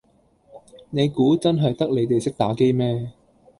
[0.89, 3.11] 你估真係得你地識打機咩